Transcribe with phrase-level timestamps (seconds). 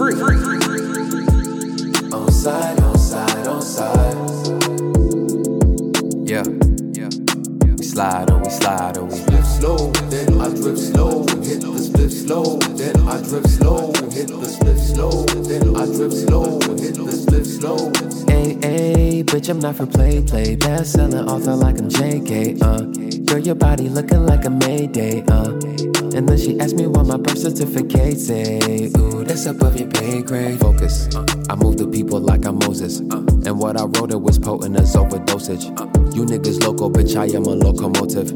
[0.00, 0.14] Free.
[2.10, 4.16] On side, on side, on side.
[6.26, 6.42] Yeah.
[6.96, 7.10] Yeah.
[7.76, 11.26] We slide on, we slide on, we Split slow, then I drip slow.
[11.42, 13.92] Hit the split slow, then I drip slow.
[14.08, 16.58] Hit the split slow, then I drip slow.
[16.80, 17.92] Hit the split slow.
[18.26, 20.56] Hey, hey, bitch, I'm not for play, play.
[20.56, 23.24] Bestseller author like I'm JK, uh.
[23.26, 25.69] Girl, your body looking like a Mayday, uh.
[26.20, 28.90] And then she asked me what my birth certificate say.
[28.98, 30.60] Ooh, that's above your pay grade.
[30.60, 31.08] Focus.
[31.16, 33.00] Uh, I move the people like I'm Moses.
[33.00, 35.64] Uh, and what I wrote it was potent as overdosage.
[36.12, 38.30] You niggas local, bitch, I am a locomotive.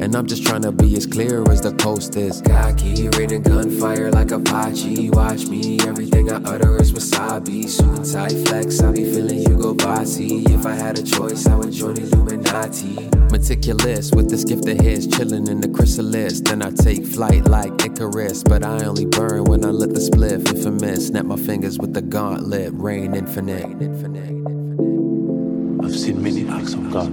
[0.00, 2.40] And I'm just trying to be as clear as the coast is.
[2.40, 5.10] Cocky, raining gunfire like Apache.
[5.10, 7.68] Watch me, everything I utter is wasabi.
[7.68, 10.42] Suit and tie flex, I be feeling Hugo Bossy.
[10.44, 13.10] If I had a choice, I would join the Illuminati.
[13.30, 16.40] Meticulous with this gift of his, chilling in the chrysalis.
[16.40, 20.48] Then I take flight like Icarus, but I only burn when I lit the spliff.
[20.48, 23.66] Infamous, snap my fingers with the gauntlet, reign infinite.
[23.66, 24.57] I've
[25.98, 27.10] seen many acts of God.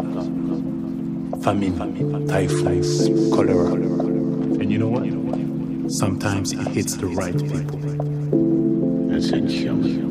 [1.44, 3.74] Famine, typhoons, cholera.
[3.74, 5.92] And you know what?
[5.92, 7.80] Sometimes it hits the right people.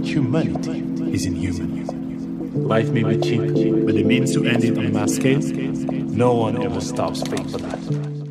[0.05, 0.81] Humanity
[1.13, 2.69] is inhuman.
[2.69, 6.63] Life may be cheap, but the means to end it on mass scale, no one
[6.63, 8.24] ever stops paying for that.